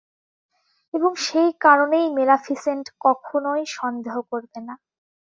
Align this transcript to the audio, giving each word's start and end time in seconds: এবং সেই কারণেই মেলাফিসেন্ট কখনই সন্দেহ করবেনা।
এবং 0.93 1.11
সেই 1.25 1.49
কারণেই 1.59 2.07
মেলাফিসেন্ট 2.17 2.85
কখনই 2.99 3.63
সন্দেহ 3.71 4.15
করবেনা। 4.31 4.73